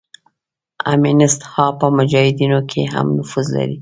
امینست 0.93 1.41
ها 1.51 1.65
په 1.79 1.87
مجاهدینو 1.97 2.59
کې 2.69 2.81
هم 2.93 3.07
نفوذ 3.17 3.47
لري. 3.55 3.69